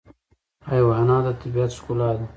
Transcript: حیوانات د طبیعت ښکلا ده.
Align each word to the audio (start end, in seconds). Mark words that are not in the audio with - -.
حیوانات 0.69 1.23
د 1.35 1.37
طبیعت 1.41 1.71
ښکلا 1.77 2.09
ده. 2.17 2.25